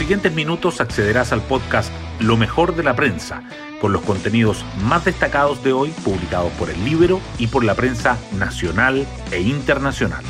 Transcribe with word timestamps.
siguientes 0.00 0.32
minutos 0.32 0.80
accederás 0.80 1.30
al 1.30 1.42
podcast 1.42 1.92
Lo 2.20 2.38
mejor 2.38 2.74
de 2.74 2.82
la 2.82 2.96
prensa, 2.96 3.42
con 3.82 3.92
los 3.92 4.00
contenidos 4.00 4.64
más 4.82 5.04
destacados 5.04 5.62
de 5.62 5.74
hoy 5.74 5.90
publicados 6.02 6.50
por 6.52 6.70
el 6.70 6.82
libro 6.86 7.20
y 7.38 7.48
por 7.48 7.64
la 7.64 7.74
prensa 7.74 8.16
nacional 8.38 9.06
e 9.30 9.42
internacional. 9.42 10.24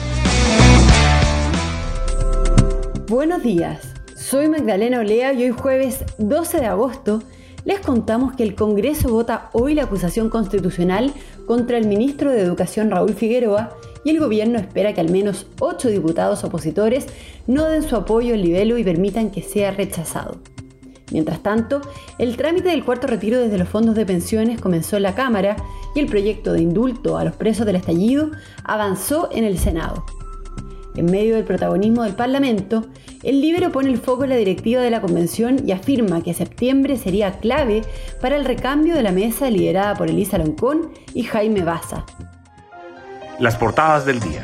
Buenos 3.07 3.45
días, 3.45 3.95
soy 4.17 4.49
Magdalena 4.49 4.99
Olea 4.99 5.35
y 5.35 5.45
hoy 5.45 5.51
jueves 5.51 6.05
12 6.19 6.59
de 6.59 6.67
agosto 6.67 7.23
les 7.65 7.79
contamos 7.79 8.35
que 8.35 8.43
el 8.43 8.57
Congreso 8.57 9.11
vota 9.11 9.51
hoy 9.53 9.75
la 9.75 9.85
acusación 9.85 10.31
constitucional 10.31 11.15
contra 11.47 11.79
el 11.79 11.87
ministro 11.87 12.33
de 12.33 12.41
Educación 12.41 12.91
Raúl 12.91 13.15
Figueroa 13.15 13.77
y 14.05 14.11
el 14.11 14.19
gobierno 14.19 14.59
espera 14.59 14.93
que 14.93 15.01
al 15.01 15.11
menos 15.11 15.47
ocho 15.59 15.89
diputados 15.89 16.45
opositores 16.45 17.07
no 17.47 17.65
den 17.65 17.83
su 17.83 17.97
apoyo 17.97 18.35
al 18.35 18.43
libelo 18.43 18.79
y 18.79 18.85
permitan 18.85 19.31
que 19.31 19.43
sea 19.43 19.71
rechazado. 19.71 20.39
Mientras 21.13 21.43
tanto, 21.43 21.81
el 22.19 22.37
trámite 22.37 22.69
del 22.69 22.85
cuarto 22.85 23.07
retiro 23.07 23.41
desde 23.41 23.59
los 23.59 23.69
fondos 23.69 23.97
de 23.97 24.07
pensiones 24.07 24.61
comenzó 24.61 24.97
en 24.97 25.03
la 25.03 25.15
Cámara 25.15 25.57
y 25.95 26.01
el 26.01 26.07
proyecto 26.07 26.53
de 26.53 26.63
indulto 26.63 27.19
a 27.19 27.25
los 27.25 27.35
presos 27.35 27.67
del 27.67 27.77
estallido 27.77 28.31
avanzó 28.65 29.29
en 29.33 29.45
el 29.45 29.59
Senado. 29.59 30.05
En 30.97 31.07
medio 31.07 31.37
del 31.37 31.45
protagonismo 31.45 32.03
del 32.03 32.15
Parlamento, 32.15 32.87
el 33.23 33.41
Libero 33.41 33.71
pone 33.71 33.91
el 33.91 33.99
foco 33.99 34.25
en 34.25 34.31
la 34.31 34.37
directiva 34.37 34.81
de 34.83 34.91
la 34.91 35.01
Convención 35.01 35.67
y 35.67 35.73
afirma 35.73 36.23
que 36.23 36.35
septiembre 36.35 36.97
sería 36.97 37.39
clave 37.39 37.83
para 38.21 38.37
el 38.37 38.45
recambio 38.45 38.95
de 38.95 39.03
la 39.03 39.13
mesa 39.13 39.51
liderada 39.51 39.95
por 39.95 40.11
Elisa 40.11 40.39
Loncón 40.39 40.91
y 41.15 41.23
Jaime 41.23 41.63
Baza. 41.63 42.05
Las 43.41 43.57
portadas 43.57 44.05
del 44.05 44.21
día. 44.21 44.43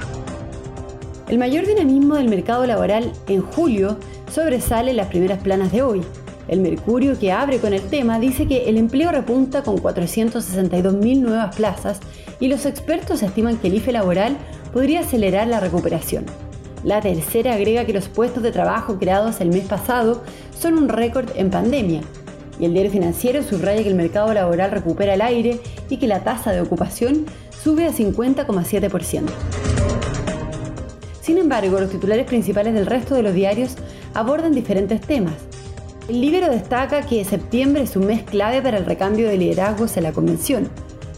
El 1.28 1.36
mayor 1.36 1.66
dinamismo 1.66 2.14
del 2.14 2.30
mercado 2.30 2.64
laboral 2.64 3.12
en 3.28 3.42
julio 3.42 3.98
sobresale 4.32 4.92
en 4.92 4.96
las 4.96 5.08
primeras 5.08 5.38
planas 5.40 5.70
de 5.70 5.82
hoy. 5.82 6.02
El 6.48 6.60
Mercurio, 6.60 7.18
que 7.18 7.30
abre 7.30 7.58
con 7.58 7.74
el 7.74 7.82
tema, 7.82 8.18
dice 8.18 8.46
que 8.46 8.70
el 8.70 8.78
empleo 8.78 9.12
repunta 9.12 9.62
con 9.62 9.76
462.000 9.76 11.20
nuevas 11.20 11.54
plazas 11.54 12.00
y 12.40 12.48
los 12.48 12.64
expertos 12.64 13.22
estiman 13.22 13.58
que 13.58 13.68
el 13.68 13.74
IFE 13.74 13.92
laboral 13.92 14.38
podría 14.72 15.00
acelerar 15.00 15.46
la 15.46 15.60
recuperación. 15.60 16.24
La 16.82 17.02
tercera 17.02 17.52
agrega 17.52 17.84
que 17.84 17.92
los 17.92 18.08
puestos 18.08 18.42
de 18.42 18.50
trabajo 18.50 18.98
creados 18.98 19.42
el 19.42 19.50
mes 19.50 19.64
pasado 19.64 20.22
son 20.58 20.78
un 20.78 20.88
récord 20.88 21.28
en 21.36 21.50
pandemia. 21.50 22.00
Y 22.58 22.64
el 22.64 22.72
diario 22.72 22.90
financiero 22.90 23.42
subraya 23.42 23.82
que 23.82 23.90
el 23.90 23.94
mercado 23.94 24.32
laboral 24.32 24.70
recupera 24.70 25.12
el 25.12 25.20
aire 25.20 25.60
y 25.90 25.98
que 25.98 26.06
la 26.06 26.24
tasa 26.24 26.52
de 26.52 26.62
ocupación 26.62 27.26
sube 27.66 27.86
a 27.86 27.92
50,7%. 27.92 29.24
Sin 31.20 31.36
embargo, 31.36 31.80
los 31.80 31.90
titulares 31.90 32.24
principales 32.24 32.74
del 32.74 32.86
resto 32.86 33.16
de 33.16 33.24
los 33.24 33.34
diarios 33.34 33.74
abordan 34.14 34.52
diferentes 34.52 35.00
temas. 35.00 35.34
El 36.08 36.20
Libero 36.20 36.48
destaca 36.48 37.02
que 37.02 37.24
septiembre 37.24 37.82
es 37.82 37.96
un 37.96 38.06
mes 38.06 38.22
clave 38.22 38.62
para 38.62 38.78
el 38.78 38.84
recambio 38.84 39.26
de 39.26 39.36
liderazgos 39.36 39.96
en 39.96 40.04
la 40.04 40.12
convención. 40.12 40.68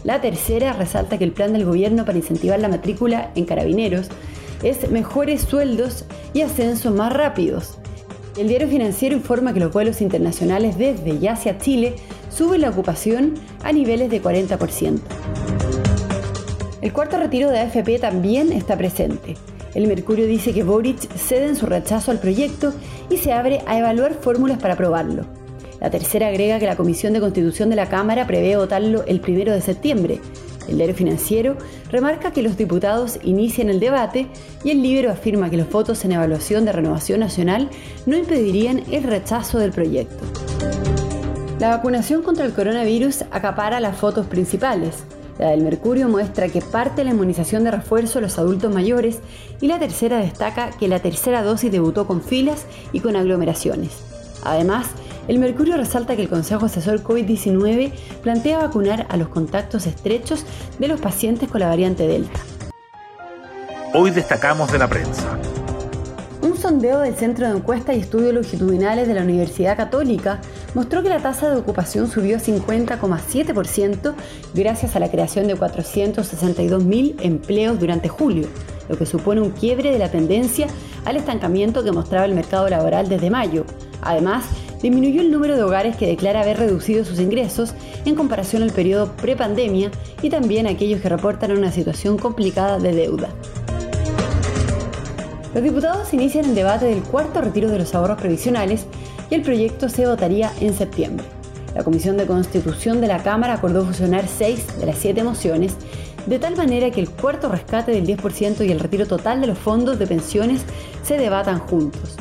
La 0.03 0.21
tercera 0.21 0.73
resalta 0.73 1.19
que 1.19 1.23
el 1.23 1.33
plan 1.33 1.53
del 1.53 1.65
gobierno 1.65 2.03
para 2.03 2.17
incentivar 2.17 2.59
la 2.59 2.67
matrícula 2.67 3.29
en 3.35 3.45
carabineros 3.45 4.07
es 4.63 4.89
mejores 4.89 5.41
sueldos 5.41 6.05
y 6.33 6.41
ascensos 6.41 6.91
más 6.91 7.13
rápidos. 7.13 7.77
El 8.37 8.47
diario 8.47 8.69
financiero 8.69 9.15
informa 9.15 9.53
que 9.53 9.59
los 9.59 9.71
vuelos 9.71 10.01
internacionales 10.01 10.79
desde 10.79 11.11
y 11.11 11.27
hacia 11.27 11.59
Chile 11.59 11.97
suben 12.31 12.61
la 12.61 12.71
ocupación 12.71 13.35
a 13.63 13.71
niveles 13.71 14.09
de 14.09 14.19
40%. 14.19 14.99
El 16.81 16.93
cuarto 16.93 17.17
retiro 17.17 17.49
de 17.49 17.59
AFP 17.59 17.99
también 17.99 18.53
está 18.53 18.77
presente. 18.77 19.35
El 19.75 19.87
Mercurio 19.87 20.25
dice 20.25 20.53
que 20.53 20.63
Boric 20.63 21.13
cede 21.15 21.47
en 21.47 21.55
su 21.55 21.65
rechazo 21.65 22.11
al 22.11 22.19
proyecto 22.19 22.73
y 23.09 23.17
se 23.17 23.33
abre 23.33 23.61
a 23.67 23.77
evaluar 23.77 24.13
fórmulas 24.13 24.59
para 24.59 24.75
aprobarlo. 24.75 25.25
La 25.81 25.89
tercera 25.89 26.27
agrega 26.27 26.59
que 26.59 26.65
la 26.65 26.75
Comisión 26.75 27.13
de 27.13 27.19
Constitución 27.19 27.69
de 27.69 27.75
la 27.75 27.89
Cámara 27.89 28.27
prevé 28.27 28.55
votarlo 28.55 29.03
el 29.05 29.19
primero 29.19 29.53
de 29.53 29.61
septiembre, 29.61 30.19
el 30.69 30.77
diario 30.77 30.95
financiero 30.95 31.57
remarca 31.91 32.31
que 32.31 32.43
los 32.43 32.55
diputados 32.55 33.19
inician 33.23 33.69
el 33.69 33.79
debate 33.79 34.27
y 34.63 34.71
el 34.71 34.81
libro 34.81 35.11
afirma 35.11 35.49
que 35.49 35.57
los 35.57 35.69
votos 35.69 36.05
en 36.05 36.11
evaluación 36.11 36.63
de 36.63 36.71
renovación 36.71 37.19
nacional 37.19 37.69
no 38.05 38.17
impedirían 38.17 38.83
el 38.91 39.03
rechazo 39.03 39.57
del 39.57 39.71
proyecto. 39.71 40.23
La 41.59 41.69
vacunación 41.69 42.21
contra 42.21 42.45
el 42.45 42.53
coronavirus 42.53 43.23
acapara 43.31 43.79
las 43.79 43.97
fotos 43.97 44.27
principales. 44.27 45.03
La 45.39 45.51
del 45.51 45.63
Mercurio 45.63 46.09
muestra 46.09 46.49
que 46.49 46.59
parte 46.59 47.05
la 47.05 47.11
inmunización 47.11 47.63
de 47.63 47.71
refuerzo 47.71 48.19
a 48.19 48.21
los 48.21 48.37
adultos 48.37 48.73
mayores 48.73 49.19
y 49.61 49.67
la 49.67 49.79
tercera 49.79 50.17
destaca 50.17 50.71
que 50.71 50.89
la 50.89 50.99
tercera 50.99 51.43
dosis 51.43 51.71
debutó 51.71 52.05
con 52.05 52.21
filas 52.21 52.65
y 52.91 52.99
con 52.99 53.15
aglomeraciones. 53.15 54.03
Además, 54.43 54.87
el 55.29 55.39
Mercurio 55.39 55.77
resalta 55.77 56.17
que 56.17 56.23
el 56.23 56.29
Consejo 56.29 56.65
Asesor 56.65 57.03
COVID-19 57.03 57.93
plantea 58.21 58.59
vacunar 58.59 59.07
a 59.07 59.15
los 59.15 59.29
contactos 59.29 59.87
estrechos 59.87 60.45
de 60.77 60.89
los 60.89 60.99
pacientes 60.99 61.47
con 61.47 61.61
la 61.61 61.69
variante 61.69 62.05
Delta. 62.05 62.41
Hoy 63.93 64.11
destacamos 64.11 64.69
de 64.73 64.77
la 64.77 64.89
prensa. 64.89 65.39
Un 66.41 66.57
sondeo 66.57 66.99
del 66.99 67.15
Centro 67.15 67.47
de 67.47 67.55
Encuestas 67.55 67.95
y 67.95 67.99
Estudios 67.99 68.33
Longitudinales 68.33 69.07
de 69.07 69.13
la 69.13 69.21
Universidad 69.21 69.77
Católica 69.77 70.41
mostró 70.73 71.03
que 71.03 71.09
la 71.09 71.19
tasa 71.19 71.49
de 71.49 71.57
ocupación 71.57 72.09
subió 72.09 72.37
a 72.37 72.39
50,7% 72.39 74.13
gracias 74.53 74.95
a 74.95 74.99
la 74.99 75.09
creación 75.09 75.47
de 75.47 75.55
462.000 75.55 77.15
empleos 77.21 77.79
durante 77.79 78.09
julio, 78.09 78.47
lo 78.87 78.97
que 78.97 79.05
supone 79.05 79.41
un 79.41 79.51
quiebre 79.51 79.91
de 79.91 79.99
la 79.99 80.09
tendencia 80.09 80.67
al 81.05 81.17
estancamiento 81.17 81.83
que 81.83 81.91
mostraba 81.91 82.25
el 82.25 82.35
mercado 82.35 82.69
laboral 82.69 83.09
desde 83.09 83.29
mayo. 83.29 83.65
Además, 84.01 84.45
disminuyó 84.81 85.21
el 85.21 85.31
número 85.31 85.55
de 85.55 85.63
hogares 85.63 85.95
que 85.97 86.07
declara 86.07 86.41
haber 86.41 86.57
reducido 86.57 87.03
sus 87.03 87.19
ingresos 87.19 87.73
en 88.05 88.15
comparación 88.15 88.63
al 88.63 88.71
periodo 88.71 89.13
prepandemia 89.15 89.91
y 90.21 90.29
también 90.29 90.67
aquellos 90.67 91.01
que 91.01 91.09
reportan 91.09 91.51
una 91.51 91.71
situación 91.71 92.17
complicada 92.17 92.79
de 92.79 92.93
deuda. 92.93 93.29
Los 95.53 95.63
diputados 95.63 96.13
inician 96.13 96.45
el 96.45 96.55
debate 96.55 96.85
del 96.85 97.01
cuarto 97.01 97.41
retiro 97.41 97.69
de 97.69 97.79
los 97.79 97.95
ahorros 97.95 98.19
previsionales 98.19 98.85
y 99.29 99.35
el 99.35 99.41
proyecto 99.41 99.89
se 99.89 100.07
votaría 100.07 100.51
en 100.59 100.73
septiembre. 100.73 101.25
La 101.75 101.83
Comisión 101.83 102.17
de 102.17 102.25
Constitución 102.25 102.99
de 103.01 103.07
la 103.07 103.21
Cámara 103.23 103.53
acordó 103.53 103.85
fusionar 103.85 104.27
seis 104.27 104.65
de 104.79 104.85
las 104.85 104.97
siete 104.97 105.23
mociones, 105.23 105.75
de 106.25 106.39
tal 106.39 106.55
manera 106.55 106.91
que 106.91 106.99
el 106.99 107.09
cuarto 107.09 107.49
rescate 107.49 107.91
del 107.91 108.05
10% 108.05 108.65
y 108.65 108.71
el 108.71 108.79
retiro 108.79 109.05
total 109.05 109.41
de 109.41 109.47
los 109.47 109.57
fondos 109.57 109.99
de 109.99 110.07
pensiones 110.07 110.61
se 111.03 111.17
debatan 111.17 111.59
juntos 111.59 112.17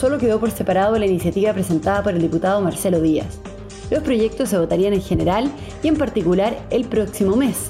solo 0.00 0.18
quedó 0.18 0.38
por 0.38 0.50
separado 0.50 0.98
la 0.98 1.06
iniciativa 1.06 1.52
presentada 1.52 2.02
por 2.02 2.12
el 2.14 2.20
diputado 2.20 2.60
Marcelo 2.60 3.00
Díaz. 3.00 3.26
Los 3.90 4.02
proyectos 4.02 4.50
se 4.50 4.58
votarían 4.58 4.92
en 4.92 5.02
general 5.02 5.50
y 5.82 5.88
en 5.88 5.96
particular 5.96 6.58
el 6.70 6.84
próximo 6.84 7.36
mes. 7.36 7.68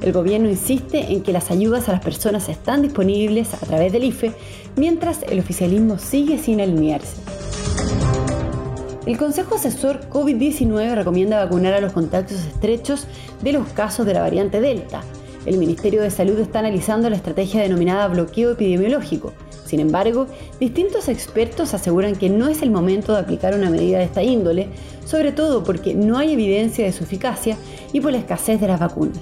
El 0.00 0.12
gobierno 0.12 0.48
insiste 0.48 1.12
en 1.12 1.22
que 1.22 1.32
las 1.32 1.50
ayudas 1.50 1.88
a 1.88 1.92
las 1.92 2.00
personas 2.00 2.48
están 2.48 2.82
disponibles 2.82 3.54
a 3.54 3.58
través 3.58 3.92
del 3.92 4.04
IFE, 4.04 4.32
mientras 4.76 5.22
el 5.24 5.40
oficialismo 5.40 5.98
sigue 5.98 6.38
sin 6.38 6.60
alinearse. 6.60 7.27
El 9.08 9.16
Consejo 9.16 9.54
Asesor 9.54 10.10
COVID-19 10.10 10.94
recomienda 10.94 11.42
vacunar 11.42 11.72
a 11.72 11.80
los 11.80 11.94
contactos 11.94 12.44
estrechos 12.44 13.06
de 13.40 13.54
los 13.54 13.66
casos 13.68 14.04
de 14.04 14.12
la 14.12 14.20
variante 14.20 14.60
Delta. 14.60 15.00
El 15.46 15.56
Ministerio 15.56 16.02
de 16.02 16.10
Salud 16.10 16.38
está 16.38 16.58
analizando 16.58 17.08
la 17.08 17.16
estrategia 17.16 17.62
denominada 17.62 18.06
bloqueo 18.08 18.50
epidemiológico, 18.50 19.32
sin 19.64 19.80
embargo, 19.80 20.26
distintos 20.60 21.08
expertos 21.08 21.72
aseguran 21.72 22.16
que 22.16 22.28
no 22.28 22.48
es 22.48 22.60
el 22.60 22.70
momento 22.70 23.14
de 23.14 23.20
aplicar 23.20 23.54
una 23.54 23.70
medida 23.70 23.96
de 23.96 24.04
esta 24.04 24.22
índole, 24.22 24.68
sobre 25.06 25.32
todo 25.32 25.64
porque 25.64 25.94
no 25.94 26.18
hay 26.18 26.34
evidencia 26.34 26.84
de 26.84 26.92
su 26.92 27.04
eficacia 27.04 27.56
y 27.94 28.02
por 28.02 28.12
la 28.12 28.18
escasez 28.18 28.60
de 28.60 28.68
las 28.68 28.78
vacunas. 28.78 29.20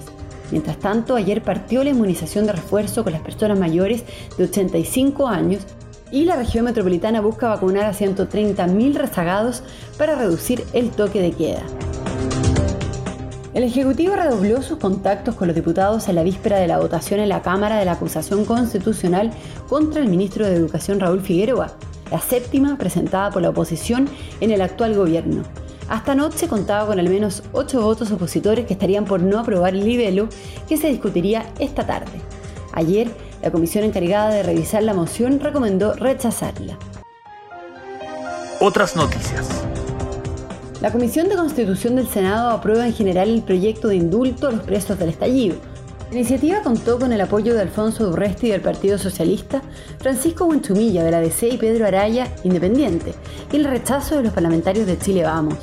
Mientras 0.51 0.79
tanto, 0.79 1.15
ayer 1.15 1.41
partió 1.41 1.81
la 1.85 1.91
inmunización 1.91 2.45
de 2.45 2.51
refuerzo 2.51 3.05
con 3.05 3.13
las 3.13 3.21
personas 3.21 3.57
mayores 3.57 4.03
de 4.37 4.43
85 4.43 5.29
años 5.29 5.65
y 6.11 6.25
la 6.25 6.35
región 6.35 6.65
metropolitana 6.65 7.21
busca 7.21 7.49
vacunar 7.49 7.85
a 7.85 7.93
130.000 7.93 8.93
rezagados 8.95 9.63
para 9.97 10.15
reducir 10.15 10.63
el 10.73 10.89
toque 10.91 11.21
de 11.21 11.31
queda. 11.31 11.63
El 13.53 13.63
Ejecutivo 13.63 14.15
redobló 14.15 14.61
sus 14.61 14.77
contactos 14.77 15.33
con 15.33 15.47
los 15.47 15.55
diputados 15.55 16.07
en 16.07 16.15
la 16.15 16.23
víspera 16.23 16.59
de 16.59 16.67
la 16.67 16.77
votación 16.77 17.19
en 17.19 17.29
la 17.29 17.41
Cámara 17.41 17.77
de 17.77 17.85
la 17.85 17.93
acusación 17.93 18.45
constitucional 18.45 19.31
contra 19.67 19.99
el 19.99 20.09
ministro 20.09 20.45
de 20.45 20.55
Educación 20.55 20.99
Raúl 20.99 21.21
Figueroa, 21.21 21.71
la 22.11 22.21
séptima 22.21 22.77
presentada 22.77 23.31
por 23.31 23.41
la 23.41 23.49
oposición 23.49 24.07
en 24.41 24.51
el 24.51 24.61
actual 24.61 24.95
gobierno. 24.95 25.41
Hasta 25.89 26.11
anoche 26.11 26.47
contaba 26.47 26.85
con 26.85 26.99
al 26.99 27.09
menos 27.09 27.43
ocho 27.51 27.81
votos 27.81 28.11
opositores 28.11 28.65
que 28.65 28.73
estarían 28.73 29.05
por 29.05 29.21
no 29.21 29.39
aprobar 29.39 29.73
el 29.73 29.85
libelo 29.85 30.29
que 30.67 30.77
se 30.77 30.89
discutiría 30.89 31.51
esta 31.59 31.87
tarde. 31.87 32.21
Ayer, 32.73 33.09
la 33.41 33.51
comisión 33.51 33.83
encargada 33.83 34.29
de 34.29 34.43
revisar 34.43 34.83
la 34.83 34.93
moción 34.93 35.39
recomendó 35.39 35.93
rechazarla. 35.93 36.77
Otras 38.59 38.95
noticias. 38.95 39.47
La 40.81 40.91
Comisión 40.91 41.27
de 41.27 41.35
Constitución 41.35 41.95
del 41.95 42.07
Senado 42.07 42.51
aprueba 42.51 42.85
en 42.85 42.93
general 42.93 43.29
el 43.29 43.41
proyecto 43.41 43.87
de 43.87 43.95
indulto 43.95 44.47
a 44.47 44.51
los 44.51 44.61
presos 44.61 44.99
del 44.99 45.09
estallido. 45.09 45.55
La 46.11 46.17
iniciativa 46.17 46.61
contó 46.61 46.99
con 46.99 47.11
el 47.11 47.19
apoyo 47.19 47.53
de 47.53 47.61
Alfonso 47.61 48.05
Durresti 48.05 48.49
del 48.49 48.61
Partido 48.61 48.97
Socialista, 48.97 49.61
Francisco 49.99 50.45
Buenchumilla 50.45 51.03
de 51.03 51.11
la 51.11 51.19
DC 51.19 51.49
y 51.49 51.57
Pedro 51.57 51.85
Araya, 51.85 52.27
independiente, 52.43 53.13
y 53.51 53.57
el 53.57 53.65
rechazo 53.65 54.17
de 54.17 54.23
los 54.23 54.33
parlamentarios 54.33 54.85
de 54.85 54.97
Chile 54.99 55.23
Vamos. 55.23 55.57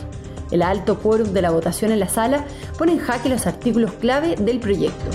El 0.50 0.62
alto 0.62 0.98
quórum 0.98 1.32
de 1.32 1.42
la 1.42 1.50
votación 1.50 1.92
en 1.92 2.00
la 2.00 2.08
sala 2.08 2.44
pone 2.76 2.92
en 2.92 2.98
jaque 2.98 3.28
los 3.28 3.46
artículos 3.46 3.92
clave 3.92 4.36
del 4.36 4.60
proyecto. 4.60 5.10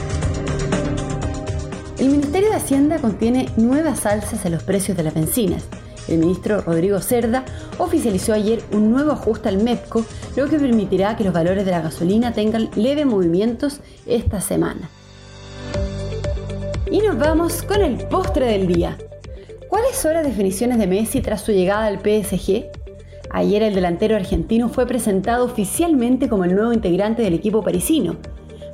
El 1.99 2.11
Ministerio 2.11 2.49
de 2.49 2.55
Hacienda 2.55 2.97
contiene 2.99 3.49
nuevas 3.57 4.05
alzas 4.05 4.45
en 4.45 4.53
los 4.53 4.63
precios 4.63 4.95
de 4.95 5.03
las 5.03 5.13
bencinas. 5.13 5.65
El 6.07 6.19
ministro 6.19 6.61
Rodrigo 6.61 7.01
Cerda 7.01 7.43
oficializó 7.77 8.33
ayer 8.33 8.63
un 8.71 8.89
nuevo 8.89 9.11
ajuste 9.11 9.49
al 9.49 9.61
MEPCO, 9.61 10.05
lo 10.37 10.47
que 10.47 10.57
permitirá 10.57 11.17
que 11.17 11.25
los 11.25 11.33
valores 11.33 11.65
de 11.65 11.71
la 11.71 11.81
gasolina 11.81 12.31
tengan 12.31 12.69
leves 12.75 13.05
movimientos 13.05 13.81
esta 14.05 14.39
semana. 14.39 14.89
Y 16.89 16.99
nos 17.01 17.19
vamos 17.19 17.63
con 17.63 17.81
el 17.81 17.97
postre 18.07 18.45
del 18.45 18.67
día. 18.67 18.97
¿Cuáles 19.67 19.97
son 19.97 20.13
las 20.13 20.25
definiciones 20.25 20.77
de 20.77 20.87
Messi 20.87 21.19
tras 21.19 21.41
su 21.41 21.51
llegada 21.51 21.85
al 21.85 21.99
PSG? 21.99 22.63
Ayer 23.29 23.61
el 23.61 23.75
delantero 23.75 24.15
argentino 24.15 24.69
fue 24.69 24.87
presentado 24.87 25.43
oficialmente 25.43 26.29
como 26.29 26.45
el 26.45 26.55
nuevo 26.55 26.71
integrante 26.71 27.23
del 27.23 27.33
equipo 27.33 27.61
parisino. 27.61 28.15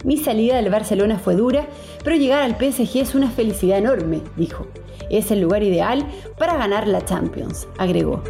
Mi 0.06 0.18
salida 0.18 0.58
del 0.58 0.70
Barcelona 0.70 1.18
fue 1.18 1.36
dura, 1.36 1.66
pero 2.04 2.16
llegar 2.16 2.44
al 2.44 2.58
PSG 2.58 2.98
es 3.00 3.16
una 3.16 3.32
felicidad 3.32 3.80
enorme, 3.80 4.22
dijo. 4.38 4.68
Es 5.10 5.32
el 5.32 5.42
lugar 5.42 5.64
ideal 5.64 6.06
para 6.38 6.58
ganar 6.58 6.88
la 6.88 7.04
Champions, 7.04 7.68
agregó. 7.80 8.22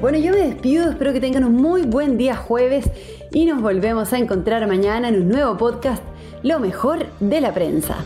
Bueno, 0.00 0.16
yo 0.16 0.32
me 0.32 0.38
despido, 0.38 0.88
espero 0.88 1.12
que 1.12 1.20
tengan 1.20 1.44
un 1.44 1.56
muy 1.56 1.82
buen 1.82 2.16
día 2.16 2.34
jueves 2.34 2.90
y 3.30 3.44
nos 3.44 3.60
volvemos 3.60 4.14
a 4.14 4.18
encontrar 4.18 4.66
mañana 4.66 5.10
en 5.10 5.16
un 5.16 5.28
nuevo 5.28 5.58
podcast 5.58 6.02
lo 6.42 6.58
mejor 6.58 7.04
de 7.20 7.42
la 7.42 7.52
prensa. 7.52 7.96